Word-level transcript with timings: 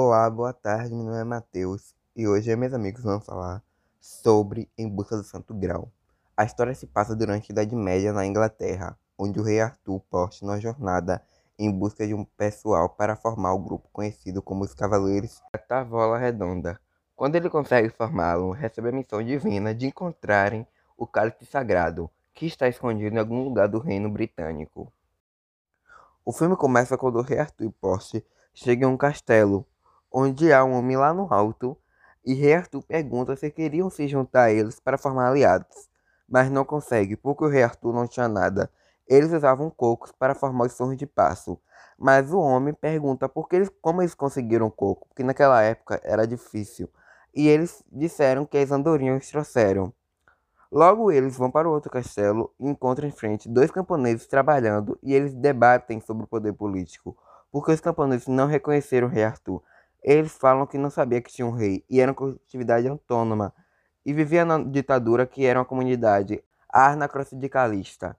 Olá, 0.00 0.30
boa 0.30 0.52
tarde, 0.52 0.94
meu 0.94 1.06
nome 1.06 1.18
é 1.18 1.24
Matheus 1.24 1.92
e 2.14 2.28
hoje 2.28 2.48
eu 2.48 2.56
meus 2.56 2.72
amigos 2.72 3.02
vamos 3.02 3.26
falar 3.26 3.60
sobre 4.00 4.70
Em 4.78 4.88
Busca 4.88 5.16
do 5.16 5.24
Santo 5.24 5.52
Grau. 5.52 5.90
A 6.36 6.44
história 6.44 6.72
se 6.72 6.86
passa 6.86 7.16
durante 7.16 7.50
a 7.50 7.52
Idade 7.52 7.74
Média 7.74 8.12
na 8.12 8.24
Inglaterra, 8.24 8.96
onde 9.18 9.40
o 9.40 9.42
rei 9.42 9.60
Arthur 9.60 10.00
parte 10.08 10.44
numa 10.44 10.60
jornada 10.60 11.20
em 11.58 11.68
busca 11.68 12.06
de 12.06 12.14
um 12.14 12.24
pessoal 12.24 12.88
para 12.88 13.16
formar 13.16 13.52
o 13.54 13.58
grupo 13.58 13.88
conhecido 13.92 14.40
como 14.40 14.62
os 14.62 14.72
Cavaleiros 14.72 15.42
da 15.52 15.58
Tavola 15.58 16.16
Redonda. 16.16 16.80
Quando 17.16 17.34
ele 17.34 17.50
consegue 17.50 17.90
formá-lo, 17.90 18.52
recebe 18.52 18.90
a 18.90 18.92
missão 18.92 19.20
divina 19.20 19.74
de 19.74 19.88
encontrarem 19.88 20.64
o 20.96 21.08
cálice 21.08 21.44
sagrado, 21.44 22.08
que 22.32 22.46
está 22.46 22.68
escondido 22.68 23.16
em 23.16 23.18
algum 23.18 23.42
lugar 23.42 23.66
do 23.66 23.80
reino 23.80 24.08
britânico. 24.08 24.92
O 26.24 26.32
filme 26.32 26.54
começa 26.54 26.96
quando 26.96 27.16
o 27.16 27.22
rei 27.22 27.40
Arthur 27.40 27.64
e 27.64 27.70
Porsche 27.70 28.24
chegam 28.54 28.90
em 28.90 28.94
um 28.94 28.96
castelo, 28.96 29.66
onde 30.10 30.52
há 30.52 30.64
um 30.64 30.72
homem 30.72 30.96
lá 30.96 31.12
no 31.12 31.32
alto, 31.32 31.76
e 32.24 32.34
rei 32.34 32.54
Arthur 32.54 32.82
pergunta 32.82 33.36
se 33.36 33.50
queriam 33.50 33.88
se 33.88 34.06
juntar 34.06 34.44
a 34.44 34.52
eles 34.52 34.78
para 34.80 34.98
formar 34.98 35.28
aliados, 35.28 35.88
mas 36.28 36.50
não 36.50 36.64
consegue, 36.64 37.16
porque 37.16 37.44
o 37.44 37.48
rei 37.48 37.62
Arthur 37.62 37.92
não 37.92 38.06
tinha 38.06 38.28
nada. 38.28 38.70
Eles 39.06 39.32
usavam 39.32 39.70
cocos 39.70 40.12
para 40.12 40.34
formar 40.34 40.66
os 40.66 40.74
sons 40.74 40.96
de 40.96 41.06
passo, 41.06 41.58
mas 41.98 42.32
o 42.32 42.38
homem 42.38 42.74
pergunta 42.74 43.28
por 43.28 43.48
que 43.48 43.56
eles, 43.56 43.70
como 43.80 44.02
eles 44.02 44.14
conseguiram 44.14 44.70
coco, 44.70 45.08
porque 45.08 45.22
naquela 45.24 45.62
época 45.62 46.00
era 46.04 46.26
difícil, 46.26 46.88
e 47.34 47.48
eles 47.48 47.82
disseram 47.90 48.44
que 48.44 48.58
as 48.58 48.70
andorinhas 48.70 49.28
trouxeram. 49.28 49.92
Logo 50.70 51.10
eles 51.10 51.36
vão 51.36 51.50
para 51.50 51.66
o 51.66 51.72
outro 51.72 51.90
castelo 51.90 52.52
e 52.60 52.68
encontram 52.68 53.08
em 53.08 53.10
frente 53.10 53.48
dois 53.48 53.70
camponeses 53.70 54.26
trabalhando 54.26 54.98
e 55.02 55.14
eles 55.14 55.32
debatem 55.32 55.98
sobre 55.98 56.24
o 56.24 56.26
poder 56.26 56.52
político, 56.52 57.16
porque 57.50 57.72
os 57.72 57.80
camponeses 57.80 58.26
não 58.26 58.46
reconheceram 58.46 59.08
o 59.08 59.10
rei 59.10 59.24
Arthur. 59.24 59.62
Eles 60.02 60.36
falam 60.36 60.66
que 60.66 60.78
não 60.78 60.90
sabia 60.90 61.20
que 61.20 61.32
tinha 61.32 61.46
um 61.46 61.52
rei 61.52 61.84
e 61.88 62.00
era 62.00 62.10
uma 62.10 62.16
coletividade 62.16 62.88
autônoma 62.88 63.52
e 64.04 64.12
vivia 64.12 64.44
na 64.44 64.58
ditadura 64.58 65.26
que 65.26 65.44
era 65.44 65.58
uma 65.58 65.64
comunidade 65.64 66.42
anacrosindicalista 66.72 68.16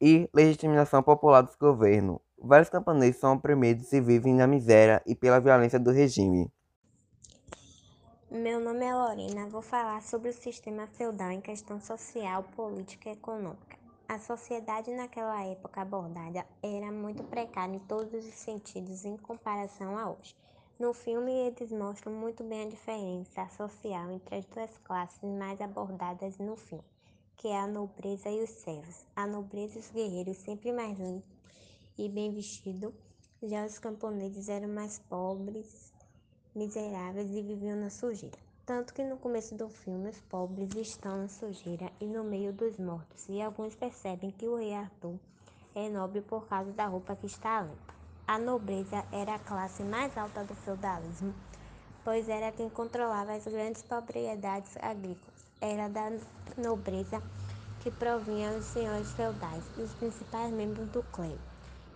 e 0.00 0.28
legitimação 0.34 1.02
popular 1.02 1.42
do 1.42 1.52
governo. 1.58 2.20
Vários 2.38 2.68
camponeses 2.68 3.20
são 3.20 3.34
oprimidos 3.34 3.92
e 3.92 4.00
vivem 4.00 4.34
na 4.34 4.46
miséria 4.46 5.02
e 5.06 5.14
pela 5.14 5.40
violência 5.40 5.78
do 5.78 5.92
regime. 5.92 6.50
Meu 8.30 8.58
nome 8.58 8.84
é 8.84 8.94
Lorena, 8.94 9.46
vou 9.46 9.62
falar 9.62 10.02
sobre 10.02 10.30
o 10.30 10.32
sistema 10.32 10.86
feudal 10.86 11.30
em 11.30 11.40
questão 11.40 11.78
social, 11.80 12.42
política 12.56 13.10
e 13.10 13.12
econômica. 13.12 13.76
A 14.08 14.18
sociedade 14.18 14.90
naquela 14.90 15.44
época 15.44 15.82
abordada 15.82 16.44
era 16.62 16.90
muito 16.90 17.22
precária 17.24 17.74
em 17.74 17.78
todos 17.78 18.26
os 18.26 18.34
sentidos 18.34 19.04
em 19.04 19.16
comparação 19.16 19.96
a 19.96 20.10
hoje. 20.10 20.34
No 20.82 20.92
filme, 20.92 21.30
eles 21.30 21.70
mostram 21.70 22.12
muito 22.12 22.42
bem 22.42 22.62
a 22.62 22.68
diferença 22.68 23.48
social 23.50 24.10
entre 24.10 24.34
as 24.34 24.44
duas 24.46 24.76
classes 24.78 25.22
mais 25.22 25.60
abordadas 25.60 26.38
no 26.38 26.56
filme, 26.56 26.82
que 27.36 27.46
é 27.46 27.56
a 27.56 27.68
nobreza 27.68 28.28
e 28.28 28.42
os 28.42 28.50
servos. 28.50 29.06
A 29.14 29.24
nobreza 29.24 29.78
e 29.78 29.80
os 29.80 29.92
guerreiros 29.92 30.38
sempre 30.38 30.72
mais 30.72 30.98
limpos 30.98 31.30
e 31.96 32.08
bem 32.08 32.34
vestidos, 32.34 32.92
já 33.44 33.64
os 33.64 33.78
camponeses 33.78 34.48
eram 34.48 34.66
mais 34.70 34.98
pobres 34.98 35.92
miseráveis 36.52 37.30
e 37.30 37.42
viviam 37.42 37.76
na 37.76 37.88
sujeira. 37.88 38.36
Tanto 38.66 38.92
que 38.92 39.04
no 39.04 39.18
começo 39.18 39.54
do 39.54 39.68
filme 39.68 40.10
os 40.10 40.20
pobres 40.22 40.74
estão 40.74 41.16
na 41.16 41.28
sujeira 41.28 41.92
e 42.00 42.06
no 42.06 42.24
meio 42.24 42.52
dos 42.52 42.76
mortos, 42.76 43.28
e 43.28 43.40
alguns 43.40 43.76
percebem 43.76 44.32
que 44.32 44.48
o 44.48 44.56
rei 44.56 44.74
Arthur 44.74 45.14
é 45.76 45.88
nobre 45.88 46.22
por 46.22 46.48
causa 46.48 46.72
da 46.72 46.86
roupa 46.86 47.14
que 47.14 47.26
está 47.26 47.62
limpa. 47.62 48.01
A 48.26 48.38
nobreza 48.38 49.04
era 49.10 49.34
a 49.34 49.38
classe 49.38 49.82
mais 49.82 50.16
alta 50.16 50.44
do 50.44 50.54
feudalismo, 50.54 51.34
pois 52.04 52.28
era 52.28 52.52
quem 52.52 52.70
controlava 52.70 53.32
as 53.32 53.44
grandes 53.44 53.82
propriedades 53.82 54.76
agrícolas. 54.80 55.44
Era 55.60 55.88
da 55.88 56.10
nobreza 56.56 57.22
que 57.80 57.90
provinham 57.90 58.58
os 58.58 58.64
senhores 58.66 59.12
feudais 59.12 59.64
e 59.76 59.82
os 59.82 59.92
principais 59.94 60.52
membros 60.52 60.88
do 60.88 61.02
clero. 61.02 61.40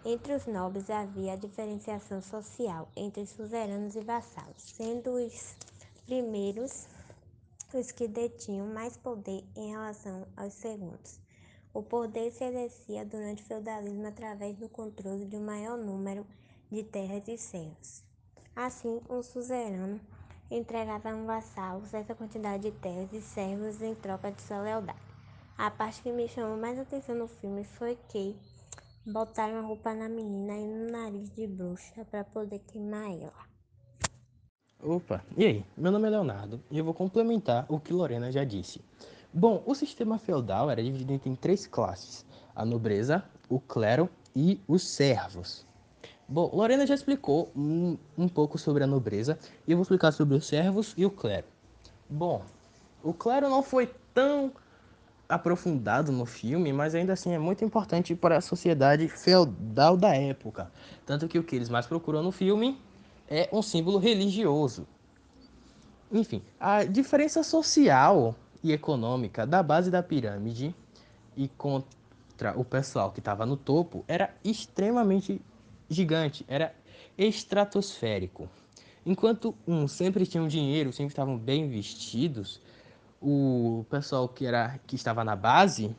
Entre 0.04 0.34
os 0.34 0.46
nobres 0.46 0.90
havia 0.90 1.32
a 1.32 1.36
diferenciação 1.36 2.20
social 2.20 2.88
entre 2.96 3.26
suzeranos 3.26 3.94
e 3.94 4.00
vassalos, 4.00 4.62
sendo 4.62 5.10
os 5.10 5.54
primeiros 6.06 6.86
os 7.74 7.92
que 7.92 8.08
detinham 8.08 8.66
mais 8.68 8.96
poder 8.96 9.44
em 9.56 9.70
relação 9.70 10.26
aos 10.36 10.52
segundos. 10.54 11.25
O 11.76 11.82
poder 11.82 12.30
se 12.30 12.42
exercia 12.42 13.04
durante 13.04 13.42
o 13.42 13.46
feudalismo 13.46 14.06
através 14.06 14.56
do 14.56 14.66
controle 14.66 15.26
de 15.26 15.36
um 15.36 15.44
maior 15.44 15.76
número 15.76 16.26
de 16.70 16.82
terras 16.82 17.28
e 17.28 17.36
servos. 17.36 18.02
Assim, 18.54 18.98
um 19.10 19.22
suzerano 19.22 20.00
entregava 20.50 21.10
a 21.10 21.14
um 21.14 21.26
vassalo 21.26 21.84
certa 21.84 22.14
quantidade 22.14 22.70
de 22.70 22.72
terras 22.78 23.12
e 23.12 23.20
servos 23.20 23.82
em 23.82 23.94
troca 23.94 24.32
de 24.32 24.40
sua 24.40 24.62
lealdade. 24.62 24.98
A 25.58 25.70
parte 25.70 26.00
que 26.00 26.12
me 26.12 26.26
chamou 26.26 26.56
mais 26.56 26.78
atenção 26.78 27.14
no 27.14 27.28
filme 27.28 27.62
foi 27.62 27.98
que 28.08 28.34
Botaram 29.08 29.58
a 29.58 29.60
roupa 29.60 29.94
na 29.94 30.08
menina 30.08 30.54
e 30.54 30.66
no 30.66 30.90
nariz 30.90 31.30
de 31.30 31.46
bruxa 31.46 32.04
para 32.10 32.24
poder 32.24 32.58
queimar 32.66 33.08
ela. 33.08 33.46
Opa, 34.82 35.24
e 35.36 35.44
aí? 35.44 35.64
Meu 35.76 35.92
nome 35.92 36.08
é 36.08 36.10
Leonardo 36.10 36.60
e 36.72 36.78
eu 36.78 36.84
vou 36.84 36.92
complementar 36.92 37.66
o 37.68 37.78
que 37.78 37.92
Lorena 37.92 38.32
já 38.32 38.42
disse. 38.42 38.80
Bom, 39.38 39.62
o 39.66 39.74
sistema 39.74 40.18
feudal 40.18 40.70
era 40.70 40.82
dividido 40.82 41.28
em 41.28 41.34
três 41.34 41.66
classes: 41.66 42.24
a 42.54 42.64
nobreza, 42.64 43.22
o 43.50 43.60
clero 43.60 44.08
e 44.34 44.58
os 44.66 44.82
servos. 44.82 45.66
Bom, 46.26 46.50
Lorena 46.54 46.86
já 46.86 46.94
explicou 46.94 47.52
um, 47.54 47.98
um 48.16 48.30
pouco 48.30 48.56
sobre 48.56 48.82
a 48.82 48.86
nobreza 48.86 49.38
e 49.68 49.72
eu 49.72 49.76
vou 49.76 49.82
explicar 49.82 50.10
sobre 50.12 50.34
os 50.34 50.46
servos 50.46 50.94
e 50.96 51.04
o 51.04 51.10
clero. 51.10 51.46
Bom, 52.08 52.46
o 53.04 53.12
clero 53.12 53.50
não 53.50 53.62
foi 53.62 53.94
tão 54.14 54.50
aprofundado 55.28 56.10
no 56.10 56.24
filme, 56.24 56.72
mas 56.72 56.94
ainda 56.94 57.12
assim 57.12 57.32
é 57.34 57.38
muito 57.38 57.62
importante 57.62 58.14
para 58.14 58.38
a 58.38 58.40
sociedade 58.40 59.06
feudal 59.06 59.98
da 59.98 60.16
época. 60.16 60.72
Tanto 61.04 61.28
que 61.28 61.38
o 61.38 61.44
que 61.44 61.56
eles 61.56 61.68
mais 61.68 61.86
procuram 61.86 62.22
no 62.22 62.32
filme 62.32 62.80
é 63.28 63.50
um 63.52 63.60
símbolo 63.60 63.98
religioso. 63.98 64.88
Enfim, 66.10 66.40
a 66.58 66.84
diferença 66.84 67.42
social 67.42 68.34
e 68.62 68.72
econômica 68.72 69.46
da 69.46 69.62
base 69.62 69.90
da 69.90 70.02
pirâmide 70.02 70.74
e 71.36 71.48
contra 71.48 72.58
o 72.58 72.64
pessoal 72.64 73.12
que 73.12 73.20
estava 73.20 73.44
no 73.46 73.56
topo 73.56 74.04
era 74.08 74.34
extremamente 74.44 75.40
gigante, 75.88 76.44
era 76.48 76.74
estratosférico. 77.16 78.48
Enquanto 79.04 79.54
uns 79.66 79.92
sempre 79.92 80.26
tinham 80.26 80.48
dinheiro, 80.48 80.92
sempre 80.92 81.12
estavam 81.12 81.38
bem 81.38 81.68
vestidos, 81.68 82.60
o 83.20 83.84
pessoal 83.88 84.28
que, 84.28 84.44
era, 84.44 84.78
que 84.86 84.96
estava 84.96 85.24
na 85.24 85.36
base, 85.36 85.94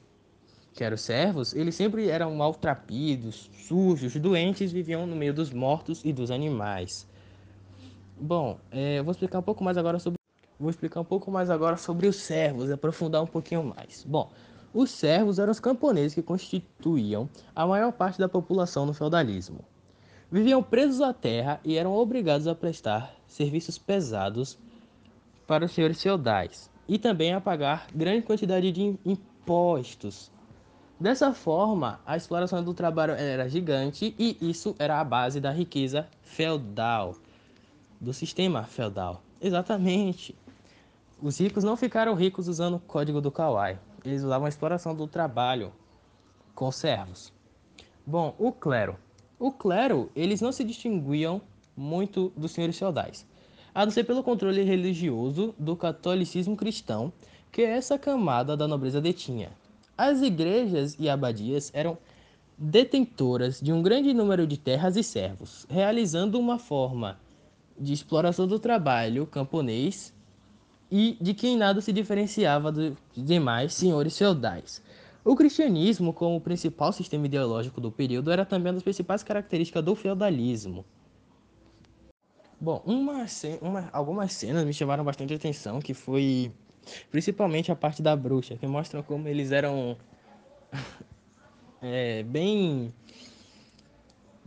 que 0.74 0.84
eram 0.84 0.96
os 0.96 1.02
servos, 1.02 1.54
eles 1.54 1.74
sempre 1.74 2.10
eram 2.10 2.36
maltrapidos, 2.36 3.50
sujos, 3.54 4.16
doentes, 4.16 4.72
viviam 4.72 5.08
no 5.08 5.16
meio 5.16 5.34
dos 5.34 5.52
mortos 5.52 6.04
e 6.04 6.14
dos 6.14 6.30
animais. 6.30 7.08
Bom, 8.20 8.60
é, 8.72 9.00
eu 9.00 9.04
vou 9.04 9.12
explicar 9.12 9.40
um 9.40 9.44
pouco 9.44 9.64
mais 9.64 9.78
agora 9.78 10.00
sobre 10.00 10.17
vou 10.60 10.70
explicar 10.70 11.02
um 11.02 11.06
pouco 11.06 11.30
mais 11.30 11.50
agora 11.50 11.78
sobre 11.78 12.08
os 12.08 12.16
servos, 12.16 12.72
aprofundar 12.72 13.22
um 13.22 13.28
pouquinho 13.28 13.64
mais. 13.64 14.04
Bom, 14.08 14.32
os 14.74 14.92
servos 14.92 15.40
eram 15.40 15.52
os 15.52 15.60
camponeses 15.60 16.14
que 16.14 16.22
constituíam 16.22 17.30
a 17.56 17.66
maior 17.66 17.92
parte 17.92 18.20
da 18.20 18.28
população 18.28 18.86
no 18.86 18.94
feudalismo. 18.94 19.60
Viviam 20.32 20.62
presos 20.62 21.02
à 21.02 21.14
terra 21.14 21.60
e 21.64 21.78
eram 21.78 21.94
obrigados 21.94 22.48
a 22.48 22.56
prestar 22.56 23.16
serviços 23.28 23.78
pesados 23.78 24.58
para 25.48 25.66
os 25.66 25.72
senhores 25.72 26.02
feudais, 26.02 26.70
e 26.88 27.00
também 27.00 27.34
a 27.34 27.40
pagar 27.40 27.88
grande 27.96 28.24
quantidade 28.24 28.72
de 28.72 28.98
impostos. 29.06 30.30
Dessa 31.00 31.32
forma, 31.32 32.02
a 32.06 32.18
exploração 32.18 32.64
do 32.64 32.74
trabalho 32.74 33.14
era 33.14 33.48
gigante 33.48 34.16
e 34.18 34.36
isso 34.42 34.76
era 34.80 35.00
a 35.00 35.04
base 35.04 35.40
da 35.40 35.52
riqueza 35.52 36.08
feudal, 36.24 37.16
do 38.02 38.12
sistema 38.12 38.64
feudal. 38.64 39.22
Exatamente. 39.40 40.36
Os 41.22 41.40
ricos 41.40 41.64
não 41.64 41.76
ficaram 41.76 42.14
ricos 42.14 42.48
usando 42.48 42.76
o 42.76 42.80
código 42.80 43.20
do 43.20 43.32
Kawai. 43.32 43.80
Eles 44.06 44.24
usavam 44.24 44.46
a 44.46 44.50
exploração 44.50 44.96
do 44.96 45.08
trabalho 45.08 45.74
com 46.54 46.72
servos. 46.72 47.34
Bom, 48.06 48.36
o 48.38 48.52
clero. 48.52 48.98
O 49.40 49.52
clero, 49.52 50.10
eles 50.16 50.42
não 50.42 50.52
se 50.52 50.64
distinguiam 50.64 51.42
muito 51.76 52.32
dos 52.36 52.52
senhores 52.52 52.78
feudais 52.78 53.26
a 53.78 53.86
não 53.86 53.92
ser 53.92 54.06
pelo 54.06 54.24
controle 54.24 54.64
religioso 54.64 55.54
do 55.56 55.76
catolicismo 55.76 56.58
cristão 56.58 57.14
que 57.52 57.62
essa 57.62 57.96
camada 57.96 58.58
da 58.58 58.68
nobreza 58.68 59.00
detinha. 59.00 59.52
As 59.96 60.24
igrejas 60.24 60.96
e 60.98 61.08
abadias 61.08 61.70
eram 61.76 61.96
detentoras 62.58 63.62
de 63.62 63.72
um 63.72 63.84
grande 63.84 64.16
número 64.16 64.48
de 64.48 64.58
terras 64.58 64.98
e 64.98 65.04
servos, 65.04 65.68
realizando 65.70 66.40
uma 66.40 66.58
forma 66.58 67.20
de 67.80 67.94
exploração 67.94 68.48
do 68.48 68.58
trabalho 68.58 69.28
camponês 69.28 70.12
e 70.92 71.18
de 71.20 71.34
quem 71.34 71.58
nada 71.58 71.82
se 71.82 71.92
diferenciava 71.92 72.72
dos 72.72 72.94
demais 73.16 73.74
senhores 73.74 74.18
feudais. 74.18 74.82
O 75.24 75.36
cristianismo, 75.36 76.14
como 76.14 76.40
principal 76.40 76.94
sistema 76.94 77.26
ideológico 77.26 77.82
do 77.82 77.92
período, 77.92 78.32
era 78.32 78.46
também 78.46 78.68
uma 78.68 78.76
das 78.76 78.84
principais 78.84 79.24
características 79.24 79.84
do 79.84 79.94
feudalismo. 79.94 80.86
Bom, 82.60 82.82
uma, 82.86 83.26
uma, 83.62 83.90
algumas 83.92 84.34
cenas 84.34 84.66
me 84.66 84.74
chamaram 84.74 85.04
bastante 85.04 85.34
atenção, 85.34 85.80
que 85.80 85.94
foi 85.94 86.52
principalmente 87.12 87.72
a 87.72 87.76
parte 87.76 88.02
da 88.02 88.16
bruxa, 88.16 88.56
que 88.56 88.66
mostram 88.66 89.04
como 89.04 89.28
eles 89.28 89.52
eram 89.52 89.98
é, 91.82 92.24
bem, 92.24 92.94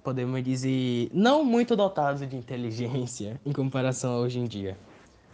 podemos 0.02 0.42
dizer, 0.42 1.10
não 1.12 1.44
muito 1.44 1.76
dotados 1.76 2.26
de 2.26 2.34
inteligência 2.34 3.40
em 3.44 3.52
comparação 3.52 4.14
a 4.14 4.18
hoje 4.20 4.38
em 4.38 4.44
dia. 4.44 4.76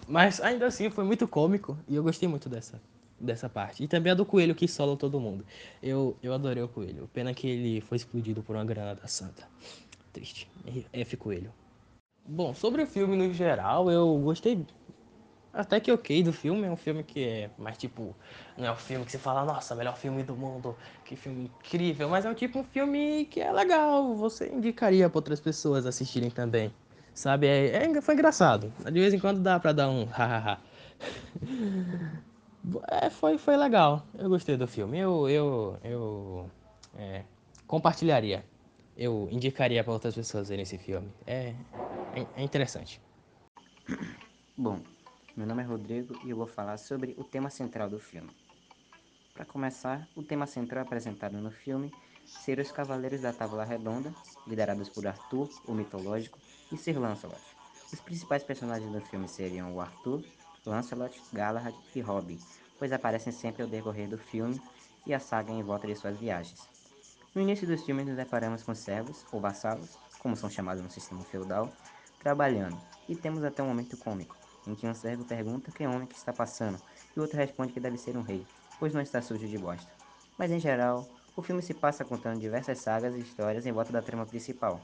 Mas 0.09 0.41
ainda 0.41 0.67
assim 0.67 0.89
foi 0.89 1.05
muito 1.05 1.27
cômico 1.27 1.77
e 1.89 1.97
eu 1.97 2.03
gostei 2.03 2.29
muito 2.29 2.49
dessa, 2.49 2.81
dessa 3.19 3.49
parte. 3.49 3.83
E 3.83 3.89
também 3.89 4.13
a 4.13 4.15
do 4.15 4.25
coelho 4.25 4.55
que 4.55 4.69
sola 4.69 4.97
todo 4.97 5.19
mundo. 5.19 5.45
Eu, 5.83 6.17
eu 6.23 6.33
adorei 6.33 6.63
o 6.63 6.69
coelho. 6.69 7.09
Pena 7.13 7.35
que 7.35 7.49
ele 7.49 7.81
foi 7.81 7.97
explodido 7.97 8.43
por 8.43 8.55
uma 8.55 8.65
granada 8.65 9.07
santa. 9.09 9.49
Triste. 10.13 10.49
F 10.93 11.17
coelho. 11.17 11.53
Bom, 12.25 12.55
sobre 12.55 12.83
o 12.83 12.87
filme 12.87 13.17
no 13.17 13.33
geral, 13.33 13.91
eu 13.91 14.19
gostei 14.19 14.65
até 15.53 15.81
que 15.81 15.91
ok 15.91 16.23
do 16.23 16.33
filme. 16.33 16.67
É 16.67 16.71
um 16.71 16.77
filme 16.77 17.03
que 17.03 17.25
é 17.25 17.51
mais 17.59 17.77
tipo. 17.79 18.15
Não 18.57 18.67
é 18.67 18.73
um 18.73 18.77
filme 18.77 19.05
que 19.05 19.13
você 19.13 19.19
fala, 19.19 19.45
nossa, 19.45 19.75
melhor 19.75 19.97
filme 19.97 20.23
do 20.23 20.37
mundo, 20.37 20.77
que 21.05 21.17
filme 21.17 21.45
incrível. 21.45 22.09
Mas 22.09 22.25
é 22.25 22.31
um 22.31 22.35
tipo 22.35 22.61
um 22.61 22.65
filme 22.65 23.25
que 23.27 23.41
é 23.41 23.53
legal. 23.53 24.15
Você 24.17 24.49
indicaria 24.49 25.09
para 25.09 25.19
outras 25.19 25.41
pessoas 25.41 25.87
assistirem 25.87 26.31
também. 26.31 26.73
Sabe? 27.17 27.47
É, 27.47 27.77
é, 27.77 28.01
foi 28.03 28.13
engraçado. 28.13 28.71
De 28.85 29.01
vez 29.01 29.15
em 29.15 29.19
quando 29.19 29.41
dá 29.41 29.59
pra 29.59 29.73
dar 29.73 29.89
um 29.89 30.05
hahaha. 30.05 30.61
é, 32.89 33.09
foi, 33.09 33.39
foi 33.39 33.57
legal. 33.57 34.07
Eu 34.19 34.29
gostei 34.29 34.55
do 34.55 34.67
filme. 34.67 34.99
Eu. 34.99 35.27
Eu. 35.27 35.79
Eu. 35.83 36.51
É, 36.95 37.25
compartilharia. 37.67 38.45
Eu 38.95 39.29
indicaria 39.33 39.83
para 39.83 39.95
outras 39.95 40.15
pessoas 40.15 40.51
verem 40.51 40.63
esse 40.63 40.77
filme. 40.77 41.11
É, 41.27 41.55
é, 42.15 42.27
é 42.37 42.43
interessante. 42.43 43.01
Bom, 44.55 44.79
meu 45.35 45.47
nome 45.47 45.63
é 45.63 45.67
Rodrigo 45.67 46.15
e 46.23 46.31
eu 46.31 46.37
vou 46.37 46.47
falar 46.47 46.77
sobre 46.77 47.15
o 47.17 47.25
tema 47.25 47.49
central 47.49 47.89
do 47.89 47.99
filme. 47.99 48.31
Para 49.33 49.47
começar, 49.47 50.07
o 50.15 50.23
tema 50.23 50.47
central 50.47 50.83
apresentado 50.83 51.39
no 51.39 51.51
filme 51.51 51.91
seriam 52.27 52.65
os 52.65 52.73
Cavaleiros 52.73 53.21
da 53.21 53.33
Távola 53.33 53.65
Redonda, 53.65 54.13
liderados 54.47 54.89
por 54.89 55.07
Arthur, 55.07 55.49
o 55.67 55.73
mitológico, 55.73 56.39
e 56.73 56.77
Sir 56.77 56.99
Lancelot. 56.99 57.41
Os 57.93 58.01
principais 58.01 58.43
personagens 58.43 58.91
do 58.91 59.01
filme 59.01 59.29
seriam 59.29 59.75
o 59.75 59.81
Arthur, 59.81 60.25
Lancelot, 60.65 61.21
Galahad 61.33 61.75
e 61.95 62.01
Robin, 62.01 62.39
pois 62.79 62.93
aparecem 62.93 63.33
sempre 63.33 63.63
ao 63.63 63.69
decorrer 63.69 64.09
do 64.09 64.19
filme 64.19 64.61
e 65.07 65.15
a 65.15 65.21
saga 65.21 65.53
em 65.53 65.63
volta 65.63 65.87
de 65.87 65.95
suas 65.95 66.19
viagens. 66.19 66.69
No 67.35 67.43
início 67.43 67.67
dos 67.67 67.85
filmes 67.85 68.07
nos 68.07 68.17
deparamos 68.17 68.63
com 68.63 68.75
servos, 68.75 69.25
ou 69.31 69.41
vassalos, 69.41 69.97
como 70.19 70.37
são 70.37 70.51
chamados 70.51 70.83
no 70.83 70.91
sistema 70.91 71.23
feudal, 71.23 71.73
trabalhando, 72.19 72.77
e 73.09 73.15
temos 73.15 73.45
até 73.45 73.63
um 73.63 73.69
momento 73.69 73.97
cômico, 73.97 74.37
em 74.67 74.75
que 74.75 74.87
um 74.87 74.95
servo 74.95 75.25
pergunta 75.25 75.71
que 75.71 75.87
homem 75.87 76.09
que 76.09 76.17
está 76.17 76.33
passando, 76.33 76.81
e 77.15 77.19
o 77.19 77.23
outro 77.23 77.37
responde 77.37 77.73
que 77.73 77.79
deve 77.79 77.97
ser 77.97 78.17
um 78.17 78.23
rei, 78.23 78.45
pois 78.81 78.93
não 78.93 79.01
está 79.01 79.23
sujo 79.23 79.47
de 79.47 79.59
bosta. 79.59 79.91
Mas 80.37 80.51
em 80.51 80.59
geral, 80.59 81.09
o 81.37 81.43
filme 81.43 81.63
se 81.63 81.75
passa 81.75 82.05
contando 82.05 82.41
diversas 82.41 82.79
sagas 82.79 83.15
e 83.15 83.21
histórias 83.21 83.67
em 83.67 83.73
volta 83.73 83.93
da 83.93 84.01
trama 84.01 84.25
principal, 84.25 84.81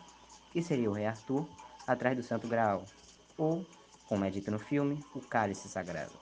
que 0.53 0.63
seria 0.63 0.91
o 0.91 0.93
rei 0.93 1.07
Arthur 1.07 1.49
atrás 1.87 2.17
do 2.17 2.23
Santo 2.23 2.47
Graal, 2.47 2.85
ou, 3.39 3.67
como 4.07 4.25
é 4.25 4.31
dito 4.31 4.51
no 4.51 4.59
filme, 4.59 5.03
o 5.15 5.21
Cálice 5.21 5.69
Sagrado. 5.69 6.13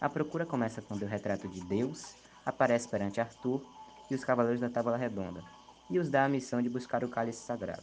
A 0.00 0.08
procura 0.08 0.46
começa 0.46 0.80
quando 0.80 1.02
o 1.02 1.06
retrato 1.06 1.48
de 1.48 1.60
Deus 1.62 2.14
aparece 2.46 2.88
perante 2.88 3.20
Arthur 3.20 3.60
e 4.10 4.14
os 4.14 4.24
Cavaleiros 4.24 4.60
da 4.60 4.70
Tábua 4.70 4.96
Redonda, 4.96 5.42
e 5.90 5.98
os 5.98 6.08
dá 6.08 6.24
a 6.24 6.28
missão 6.28 6.62
de 6.62 6.70
buscar 6.70 7.02
o 7.02 7.08
Cálice 7.08 7.42
Sagrado. 7.42 7.82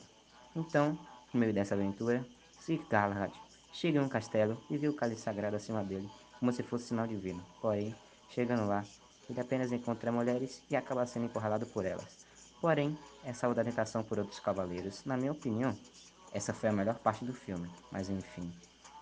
Então, 0.56 0.98
no 1.34 1.40
meio 1.40 1.54
dessa 1.54 1.76
aventura, 1.76 2.26
Sir 2.60 2.82
Galahad 2.90 3.32
chega 3.72 4.00
em 4.00 4.02
um 4.02 4.10
castelo 4.10 4.58
e 4.70 4.78
vê 4.78 4.88
o 4.88 4.94
cálice 4.94 5.22
sagrado 5.22 5.56
acima 5.56 5.84
dele, 5.84 6.10
como 6.40 6.52
se 6.52 6.64
fosse 6.64 6.88
sinal 6.88 7.06
divino. 7.06 7.46
Porém, 7.62 7.96
chegando 8.30 8.68
lá, 8.68 8.84
ele 9.30 9.40
apenas 9.40 9.72
encontra 9.72 10.12
mulheres 10.12 10.62
e 10.70 10.76
acaba 10.76 11.06
sendo 11.06 11.26
encurralado 11.26 11.66
por 11.66 11.86
elas. 11.86 12.26
Porém, 12.60 12.98
é 13.24 13.34
salvo 13.34 13.56
da 13.56 13.64
tentação 13.64 14.04
por 14.04 14.20
outros 14.20 14.40
cavaleiros. 14.40 15.04
Na 15.06 15.16
minha 15.16 15.32
opinião, 15.32 15.78
essa 16.34 16.54
foi 16.54 16.70
a 16.70 16.74
melhor 16.74 16.98
parte 17.00 17.24
do 17.24 17.34
filme, 17.34 17.70
mas 17.92 18.10
enfim. 18.10 18.52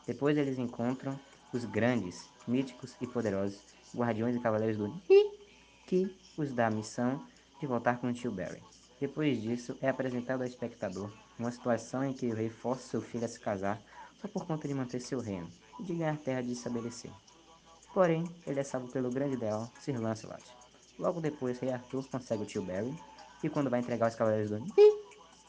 Depois 0.06 0.38
eles 0.38 0.60
encontram 0.60 1.18
os 1.54 1.66
grandes, 1.66 2.30
míticos 2.48 2.96
e 3.00 3.08
poderosos 3.08 3.60
guardiões 3.96 4.36
e 4.36 4.40
cavaleiros 4.40 4.78
do 4.78 4.88
Ni, 4.88 5.32
que 5.88 6.16
os 6.38 6.52
dá 6.54 6.68
a 6.68 6.72
missão 6.72 7.26
de 7.60 7.66
voltar 7.66 8.00
com 8.00 8.08
o 8.08 8.14
tio 8.14 8.32
Barry. 8.32 8.62
Depois 9.00 9.42
disso, 9.42 9.78
é 9.82 9.90
apresentado 9.90 10.42
ao 10.42 10.48
espectador 10.48 11.12
uma 11.38 11.52
situação 11.52 12.04
em 12.04 12.14
que 12.14 12.28
o 12.28 12.36
rei 12.36 12.50
força 12.50 12.88
seu 12.88 13.02
filho 13.02 13.26
a 13.26 13.28
se 13.28 13.40
casar 13.40 13.82
só 14.22 14.28
por 14.28 14.46
conta 14.46 14.68
de 14.68 14.74
manter 14.74 15.00
seu 15.00 15.20
reino 15.20 15.50
e 15.80 15.84
de 15.84 15.94
ganhar 15.94 16.18
terra 16.18 16.42
de 16.42 16.54
estabelecer. 16.54 17.12
Porém, 17.96 18.26
ele 18.46 18.60
é 18.60 18.64
salvo 18.64 18.92
pelo 18.92 19.10
grande 19.10 19.36
ideal, 19.36 19.72
Sir 19.80 19.98
Lancelot. 19.98 20.44
Logo 21.00 21.22
depois, 21.22 21.58
Rei 21.60 21.72
Arthur 21.72 22.06
consegue 22.10 22.44
o 22.44 22.46
tio 22.46 22.62
Barry, 22.62 22.94
e 23.42 23.48
quando 23.48 23.70
vai 23.70 23.80
entregar 23.80 24.10
os 24.10 24.16
cavaleiros 24.16 24.50
do 24.50 24.60
Ni, 24.60 24.70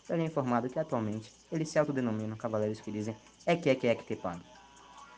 ele 0.08 0.22
é 0.22 0.26
informado 0.26 0.70
que 0.70 0.78
atualmente 0.78 1.32
eles 1.50 1.68
se 1.68 1.76
autodenominam 1.76 2.36
cavaleiros 2.36 2.80
que 2.80 2.92
dizem 2.92 3.16
Ek 3.44 3.68
Ek 3.68 3.88
Ek 3.88 4.04
Tepan, 4.04 4.40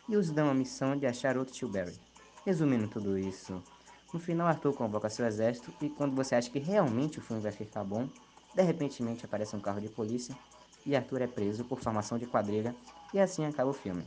e 0.09 0.17
os 0.17 0.31
dão 0.31 0.49
a 0.49 0.55
missão 0.55 0.97
de 0.97 1.07
achar 1.07 1.37
outro 1.37 1.53
tio 1.53 1.69
Barry. 1.69 2.01
Resumindo 2.47 2.89
tudo 2.89 3.19
isso, 3.19 3.63
no 4.11 4.19
final 4.19 4.47
Arthur 4.47 4.73
convoca 4.73 5.11
seu 5.11 5.27
exército 5.27 5.71
e 5.83 5.91
quando 5.91 6.17
você 6.17 6.35
acha 6.35 6.49
que 6.49 6.59
realmente 6.59 7.19
o 7.19 7.23
filme 7.23 7.43
vai 7.43 7.53
ficar 7.53 7.85
bom, 7.85 8.09
de 8.55 8.63
repente 8.63 9.03
aparece 9.23 9.55
um 9.55 9.61
carro 9.61 9.83
de 9.83 9.91
polícia 9.91 10.35
e 10.87 10.97
Arthur 10.97 11.21
é 11.21 11.27
preso 11.27 11.63
por 11.63 11.79
formação 11.79 12.17
de 12.17 12.25
quadrilha 12.25 12.75
e 13.13 13.21
assim 13.21 13.45
acaba 13.45 13.69
o 13.69 13.75
filme. 13.75 14.07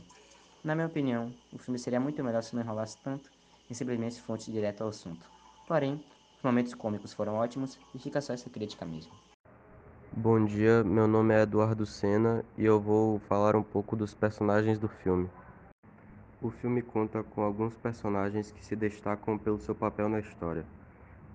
Na 0.64 0.76
minha 0.76 0.86
opinião, 0.86 1.34
o 1.52 1.58
filme 1.58 1.76
seria 1.76 1.98
muito 1.98 2.22
melhor 2.22 2.40
se 2.40 2.54
não 2.54 2.62
enrolasse 2.62 2.96
tanto 3.02 3.32
e 3.68 3.74
simplesmente 3.74 4.22
fosse 4.22 4.52
direto 4.52 4.82
ao 4.82 4.90
assunto. 4.90 5.28
Porém, 5.66 6.00
os 6.36 6.42
momentos 6.44 6.72
cômicos 6.72 7.12
foram 7.12 7.34
ótimos 7.34 7.80
e 7.92 7.98
fica 7.98 8.20
só 8.20 8.32
essa 8.32 8.48
crítica 8.48 8.86
mesmo. 8.86 9.12
Bom 10.12 10.44
dia, 10.44 10.84
meu 10.84 11.08
nome 11.08 11.34
é 11.34 11.42
Eduardo 11.42 11.84
Sena 11.84 12.44
e 12.56 12.64
eu 12.64 12.78
vou 12.78 13.18
falar 13.18 13.56
um 13.56 13.62
pouco 13.62 13.96
dos 13.96 14.14
personagens 14.14 14.78
do 14.78 14.86
filme. 14.86 15.28
O 16.40 16.48
filme 16.48 16.80
conta 16.80 17.24
com 17.24 17.42
alguns 17.42 17.74
personagens 17.74 18.52
que 18.52 18.64
se 18.64 18.76
destacam 18.76 19.36
pelo 19.36 19.58
seu 19.58 19.74
papel 19.74 20.08
na 20.08 20.20
história. 20.20 20.64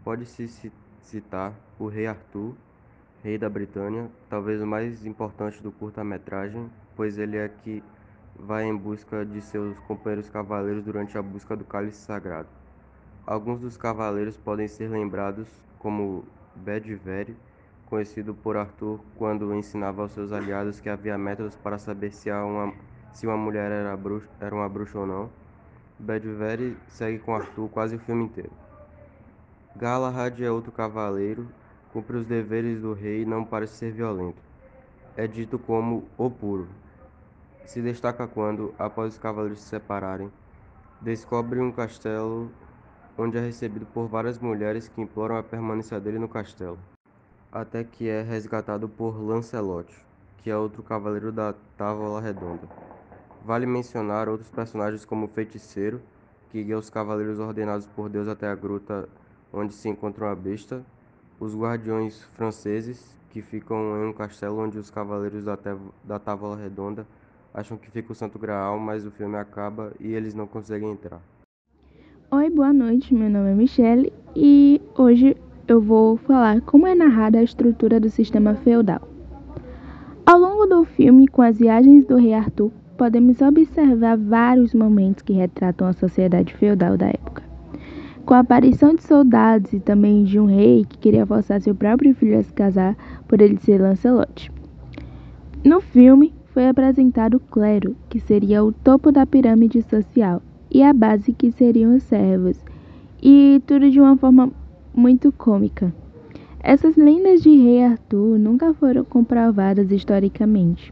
Pode-se 0.06 0.72
citar 1.02 1.54
o 1.78 1.88
Rei 1.88 2.08
Arthur, 2.08 2.56
rei 3.22 3.38
da 3.38 3.50
Britânia, 3.50 4.10
talvez 4.30 4.62
o 4.62 4.68
mais 4.68 5.06
importante 5.06 5.62
do 5.62 5.72
curta-metragem, 5.72 6.70
pois 6.96 7.18
ele 7.18 7.36
é 7.36 7.50
que 7.50 7.84
vai 8.40 8.66
em 8.66 8.76
busca 8.76 9.26
de 9.26 9.42
seus 9.42 9.78
companheiros 9.80 10.30
cavaleiros 10.30 10.84
durante 10.84 11.18
a 11.18 11.22
busca 11.22 11.56
do 11.56 11.66
cálice 11.66 12.00
sagrado. 12.00 12.48
Alguns 13.26 13.60
dos 13.60 13.78
cavaleiros 13.78 14.38
podem 14.38 14.68
ser 14.68 14.90
lembrados 14.90 15.48
como 15.80 16.24
Bedivere, 16.56 17.36
conhecido 17.86 18.34
por 18.34 18.58
Arthur 18.58 19.00
quando 19.16 19.54
ensinava 19.54 20.02
aos 20.02 20.12
seus 20.12 20.32
aliados 20.32 20.80
que 20.80 20.90
havia 20.90 21.18
métodos 21.18 21.56
para 21.56 21.78
saber 21.78 22.12
se 22.12 22.32
uma 22.32 22.74
se 23.12 23.26
uma 23.26 23.36
mulher 23.36 23.72
era, 23.72 23.98
bruxa, 23.98 24.30
era 24.40 24.54
uma 24.54 24.70
bruxa 24.70 25.00
ou 25.00 25.08
não. 25.08 25.30
Bedivere 25.98 26.78
segue 26.88 27.18
com 27.18 27.34
Arthur 27.34 27.68
quase 27.70 27.96
o 27.96 28.00
filme 28.00 28.26
inteiro. 28.26 28.52
Galahad 29.76 30.40
é 30.40 30.52
outro 30.52 30.72
cavaleiro, 30.72 31.48
cumpre 31.92 32.18
os 32.18 32.26
deveres 32.28 32.80
do 32.80 32.94
rei 32.94 33.24
e 33.24 33.26
não 33.26 33.44
parece 33.44 33.74
ser 33.74 33.92
violento. 33.92 34.42
É 35.16 35.26
dito 35.26 35.58
como 35.58 36.08
o 36.16 36.30
puro. 36.30 36.68
Se 37.68 37.82
destaca 37.82 38.26
quando, 38.26 38.74
após 38.80 39.14
os 39.14 39.20
cavaleiros 39.20 39.60
se 39.60 39.68
separarem, 39.68 40.32
descobre 41.02 41.60
um 41.60 41.70
castelo 41.70 42.50
onde 43.18 43.38
é 43.38 43.42
recebido 43.42 43.86
por 43.88 44.08
várias 44.08 44.40
mulheres 44.40 44.88
que 44.88 45.02
imploram 45.02 45.36
a 45.36 45.44
permanência 45.44 46.00
dele 46.00 46.18
no 46.18 46.30
castelo, 46.30 46.80
até 47.52 47.84
que 47.84 48.08
é 48.08 48.22
resgatado 48.22 48.88
por 48.88 49.22
Lancelot, 49.22 49.94
que 50.38 50.50
é 50.50 50.56
outro 50.56 50.82
cavaleiro 50.82 51.30
da 51.30 51.54
Távola 51.76 52.22
Redonda. 52.22 52.70
Vale 53.44 53.66
mencionar 53.66 54.30
outros 54.30 54.50
personagens 54.50 55.04
como 55.04 55.26
o 55.26 55.30
Feiticeiro, 55.30 56.02
que 56.50 56.64
guia 56.64 56.78
os 56.78 56.90
cavaleiros 56.90 57.38
ordenados 57.38 57.86
por 57.86 58.08
Deus 58.08 58.30
até 58.30 58.48
a 58.48 58.56
gruta 58.56 59.10
onde 59.52 59.74
se 59.74 59.90
encontra 59.90 60.32
a 60.32 60.36
besta, 60.36 60.86
os 61.38 61.54
guardiões 61.54 62.24
franceses, 62.38 63.14
que 63.30 63.42
ficam 63.42 64.02
em 64.02 64.08
um 64.08 64.14
castelo 64.14 64.58
onde 64.58 64.78
os 64.78 64.90
cavaleiros 64.90 65.44
da, 65.44 65.60
da 66.06 66.18
Távola 66.18 66.56
Redonda 66.56 67.06
acham 67.58 67.76
que 67.76 67.90
fica 67.90 68.12
o 68.12 68.16
Santo 68.16 68.38
Graal, 68.38 68.78
mas 68.78 69.04
o 69.04 69.10
filme 69.10 69.36
acaba 69.36 69.92
e 70.00 70.14
eles 70.14 70.36
não 70.36 70.46
conseguem 70.46 70.92
entrar. 70.92 71.20
Oi, 72.30 72.52
boa 72.52 72.72
noite. 72.72 73.16
Meu 73.16 73.32
nome 73.32 73.52
é 73.52 73.56
Michele 73.56 74.14
e 74.36 74.80
hoje 74.96 75.36
eu 75.68 75.82
vou 75.82 76.18
falar 76.18 76.62
como 76.62 76.86
é 76.86 76.94
narrada 76.94 77.40
a 77.40 77.44
estrutura 77.44 78.00
do 78.00 78.12
sistema 78.12 78.54
feudal. 78.54 79.02
Ao 80.24 80.38
longo 80.38 80.68
do 80.68 80.86
filme, 80.86 81.28
com 81.28 81.42
as 81.42 81.58
viagens 81.58 82.06
do 82.06 82.18
rei 82.18 82.36
Arthur 82.36 82.72
podemos 82.96 83.42
observar 83.42 84.18
vários 84.18 84.76
momentos 84.76 85.24
que 85.24 85.34
retratam 85.34 85.88
a 85.88 85.94
sociedade 85.94 86.54
feudal 86.54 86.96
da 86.96 87.08
época. 87.08 87.42
Com 88.24 88.36
a 88.36 88.40
aparição 88.40 88.94
de 88.94 89.02
soldados 89.02 89.74
e 89.74 89.80
também 89.80 90.24
de 90.24 90.40
um 90.40 90.46
rei 90.46 90.86
que 90.86 91.00
queria 91.00 91.26
forçar 91.26 91.60
seu 91.60 91.74
próprio 91.74 92.14
filho 92.14 92.38
a 92.38 92.44
se 92.44 92.54
casar 92.54 92.96
por 93.28 93.42
ele 93.42 93.58
ser 93.58 93.82
Lancelot. 93.82 94.52
No 95.64 95.82
filme, 95.82 96.37
foi 96.58 96.68
apresentado 96.68 97.38
o 97.38 97.40
clero, 97.40 97.96
que 98.10 98.20
seria 98.20 98.64
o 98.64 98.72
topo 98.72 99.12
da 99.12 99.28
pirâmide 99.28 99.84
social, 99.84 100.42
e 100.72 100.82
a 100.82 100.92
base, 100.92 101.32
que 101.32 101.52
seriam 101.52 101.96
os 101.96 102.02
servos, 102.02 102.58
e 103.22 103.62
tudo 103.68 103.92
de 103.92 104.02
uma 104.02 104.18
forma 104.18 104.52
muito 104.92 105.32
cômica. 105.32 105.94
Essas 106.60 106.96
lendas 106.96 107.44
de 107.44 107.56
Rei 107.56 107.84
Arthur 107.84 108.40
nunca 108.40 108.74
foram 108.74 109.06
comprovadas 109.06 109.92
historicamente. 109.92 110.92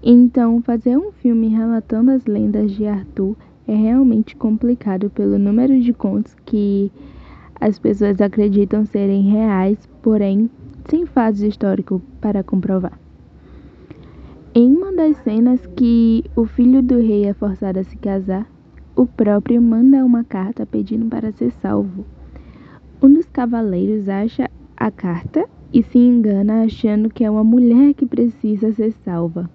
Então, 0.00 0.62
fazer 0.62 0.96
um 0.96 1.10
filme 1.10 1.48
relatando 1.48 2.12
as 2.12 2.24
lendas 2.24 2.70
de 2.70 2.86
Arthur 2.86 3.34
é 3.66 3.74
realmente 3.74 4.36
complicado 4.36 5.10
pelo 5.10 5.36
número 5.36 5.80
de 5.80 5.92
contos 5.92 6.36
que 6.46 6.92
as 7.60 7.76
pessoas 7.76 8.20
acreditam 8.20 8.86
serem 8.86 9.22
reais, 9.22 9.78
porém 10.00 10.48
sem 10.88 11.06
fatos 11.06 11.40
históricos 11.40 12.00
para 12.20 12.44
comprovar. 12.44 13.02
Em 14.54 14.70
uma 14.76 14.92
das 14.92 15.16
cenas 15.18 15.66
que 15.74 16.24
o 16.36 16.44
filho 16.44 16.82
do 16.82 16.98
rei 16.98 17.24
é 17.24 17.32
forçado 17.32 17.78
a 17.78 17.84
se 17.84 17.96
casar, 17.96 18.46
o 18.94 19.06
próprio 19.06 19.62
manda 19.62 20.04
uma 20.04 20.22
carta 20.24 20.66
pedindo 20.66 21.06
para 21.06 21.32
ser 21.32 21.50
salvo. 21.52 22.04
Um 23.02 23.14
dos 23.14 23.24
cavaleiros 23.30 24.10
acha 24.10 24.50
a 24.76 24.90
carta 24.90 25.48
e 25.72 25.82
se 25.82 25.96
engana 25.96 26.64
achando 26.64 27.08
que 27.08 27.24
é 27.24 27.30
uma 27.30 27.42
mulher 27.42 27.94
que 27.94 28.04
precisa 28.04 28.70
ser 28.72 28.92
salva. 28.92 29.48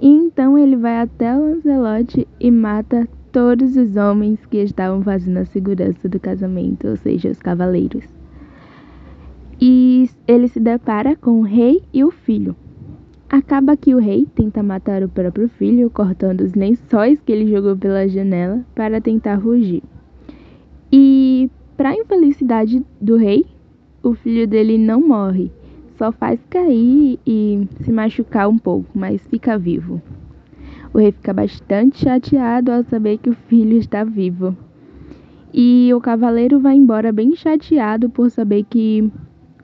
E 0.00 0.06
então 0.06 0.56
ele 0.56 0.76
vai 0.76 1.00
até 1.00 1.36
o 1.36 1.40
Lancelot 1.40 2.28
e 2.38 2.48
mata 2.48 3.08
todos 3.32 3.76
os 3.76 3.96
homens 3.96 4.46
que 4.46 4.58
estavam 4.58 5.02
fazendo 5.02 5.38
a 5.38 5.44
segurança 5.46 6.08
do 6.08 6.20
casamento, 6.20 6.86
ou 6.86 6.96
seja, 6.96 7.28
os 7.28 7.42
cavaleiros. 7.42 8.04
E 9.60 10.08
ele 10.28 10.46
se 10.46 10.60
depara 10.60 11.16
com 11.16 11.40
o 11.40 11.42
rei 11.42 11.82
e 11.92 12.04
o 12.04 12.12
filho. 12.12 12.54
Acaba 13.28 13.76
que 13.76 13.92
o 13.92 13.98
rei 13.98 14.24
tenta 14.36 14.62
matar 14.62 15.02
o 15.02 15.08
próprio 15.08 15.48
filho, 15.48 15.90
cortando 15.90 16.42
os 16.42 16.54
lençóis 16.54 17.20
que 17.20 17.32
ele 17.32 17.50
jogou 17.50 17.76
pela 17.76 18.06
janela 18.06 18.64
para 18.72 19.00
tentar 19.00 19.40
fugir. 19.40 19.82
E, 20.92 21.50
para 21.76 21.96
infelicidade 21.96 22.84
do 23.00 23.16
rei, 23.16 23.44
o 24.00 24.14
filho 24.14 24.46
dele 24.46 24.78
não 24.78 25.00
morre, 25.00 25.50
só 25.98 26.12
faz 26.12 26.38
cair 26.48 27.18
e 27.26 27.68
se 27.80 27.90
machucar 27.90 28.48
um 28.48 28.56
pouco, 28.56 28.88
mas 28.94 29.20
fica 29.26 29.58
vivo. 29.58 30.00
O 30.94 30.98
rei 30.98 31.10
fica 31.10 31.34
bastante 31.34 31.98
chateado 31.98 32.70
ao 32.70 32.84
saber 32.84 33.18
que 33.18 33.30
o 33.30 33.36
filho 33.48 33.76
está 33.76 34.04
vivo. 34.04 34.56
E 35.52 35.90
o 35.92 36.00
cavaleiro 36.00 36.60
vai 36.60 36.76
embora 36.76 37.10
bem 37.10 37.34
chateado 37.34 38.08
por 38.08 38.30
saber 38.30 38.64
que 38.70 39.10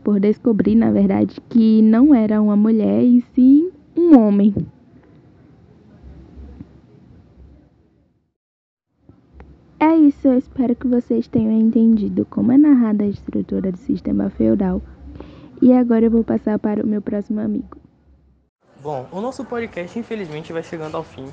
por 0.02 0.21
descobrir, 0.21 0.75
na 0.75 0.90
verdade, 0.90 1.40
que 1.49 1.80
não 1.82 2.14
era 2.14 2.40
uma 2.40 2.56
mulher 2.56 3.02
e 3.02 3.21
sim 3.35 3.71
um 3.97 4.18
homem. 4.18 4.54
É 9.78 9.97
isso, 9.97 10.28
eu 10.28 10.38
espero 10.38 10.76
que 10.76 10.87
vocês 10.87 11.26
tenham 11.26 11.52
entendido 11.52 12.25
como 12.25 12.52
é 12.52 12.56
narrada 12.56 13.02
a 13.02 13.09
estrutura 13.09 13.73
do 13.73 13.78
sistema 13.78 14.30
feudal. 14.30 14.80
E 15.61 15.73
agora 15.73 16.04
eu 16.04 16.11
vou 16.11 16.23
passar 16.23 16.59
para 16.59 16.85
o 16.85 16.87
meu 16.87 17.02
próximo 17.02 17.40
amigo. 17.40 17.76
Bom, 18.80 19.09
o 19.12 19.21
nosso 19.21 19.44
podcast 19.44 19.99
infelizmente 19.99 20.52
vai 20.52 20.62
chegando 20.62 20.97
ao 20.97 21.04
fim 21.04 21.26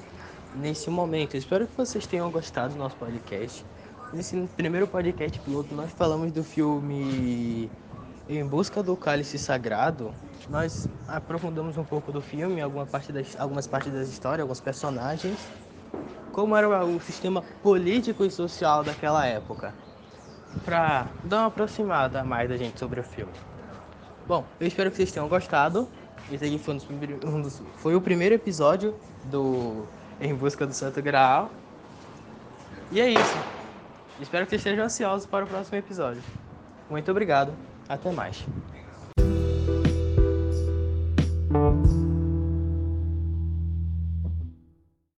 nesse 0.55 0.89
momento. 0.89 1.37
Espero 1.37 1.67
que 1.67 1.77
vocês 1.77 2.07
tenham 2.07 2.29
gostado 2.31 2.73
do 2.73 2.79
nosso 2.79 2.95
podcast. 2.95 3.65
Nesse 4.13 4.35
primeiro 4.57 4.87
podcast 4.87 5.39
piloto 5.41 5.75
nós 5.75 5.91
falamos 5.91 6.31
do 6.31 6.43
filme 6.43 7.69
em 8.29 8.45
Busca 8.45 8.83
do 8.83 8.95
Cálice 8.95 9.39
Sagrado, 9.39 10.13
nós 10.49 10.87
aprofundamos 11.07 11.77
um 11.77 11.83
pouco 11.83 12.11
do 12.11 12.21
filme, 12.21 12.61
alguma 12.61 12.85
parte 12.85 13.11
das, 13.11 13.35
algumas 13.39 13.65
partes 13.65 13.91
das 13.91 14.07
histórias, 14.07 14.41
alguns 14.41 14.59
personagens, 14.61 15.37
como 16.31 16.55
era 16.55 16.85
o 16.85 16.99
sistema 17.01 17.41
político 17.63 18.23
e 18.23 18.29
social 18.29 18.83
daquela 18.83 19.25
época, 19.25 19.73
para 20.63 21.07
dar 21.23 21.39
uma 21.39 21.47
aproximada 21.47 22.23
mais 22.23 22.47
da 22.47 22.55
gente 22.55 22.79
sobre 22.79 22.99
o 22.99 23.03
filme. 23.03 23.33
Bom, 24.27 24.45
eu 24.59 24.67
espero 24.67 24.91
que 24.91 24.97
vocês 24.97 25.11
tenham 25.11 25.27
gostado. 25.27 25.89
Esse 26.31 26.45
aqui 26.45 26.59
foi, 26.59 26.77
um 27.25 27.41
dos, 27.41 27.63
foi 27.77 27.95
o 27.95 28.01
primeiro 28.01 28.35
episódio 28.35 28.93
do 29.23 29.87
Em 30.21 30.35
Busca 30.35 30.67
do 30.67 30.73
Santo 30.73 31.01
Graal. 31.01 31.49
E 32.91 33.01
é 33.01 33.09
isso. 33.09 33.37
Espero 34.21 34.45
que 34.45 34.51
vocês 34.51 34.61
estejam 34.61 34.85
ansiosos 34.85 35.25
para 35.25 35.45
o 35.45 35.47
próximo 35.47 35.77
episódio. 35.77 36.21
Muito 36.87 37.09
obrigado. 37.09 37.68
Até 37.89 38.11
mais. 38.11 38.45